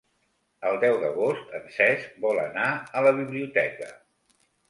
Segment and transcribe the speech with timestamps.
[0.69, 3.93] El deu d'agost en Cesc vol anar a la biblioteca.